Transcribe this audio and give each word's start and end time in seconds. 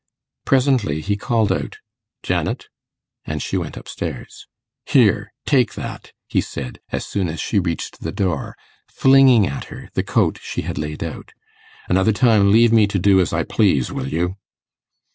Presently 0.45 0.99
he 0.99 1.15
called 1.15 1.51
out, 1.51 1.77
'Janet!' 2.23 2.69
and 3.23 3.39
she 3.39 3.55
went 3.55 3.77
up 3.77 3.87
stairs. 3.87 4.47
'Here! 4.87 5.31
Take 5.45 5.75
that!' 5.75 6.11
he 6.27 6.41
said, 6.41 6.79
as 6.91 7.05
soon 7.05 7.27
as 7.27 7.39
she 7.39 7.59
reached 7.59 7.99
the 7.99 8.11
door, 8.11 8.55
flinging 8.89 9.45
at 9.45 9.65
her 9.65 9.89
the 9.93 10.01
coat 10.01 10.39
she 10.41 10.63
had 10.63 10.79
laid 10.79 11.03
out. 11.03 11.33
'Another 11.87 12.13
time, 12.13 12.51
leave 12.51 12.73
me 12.73 12.87
to 12.87 12.97
do 12.97 13.19
as 13.19 13.31
I 13.31 13.43
please, 13.43 13.91
will 13.91 14.07
you? 14.07 14.37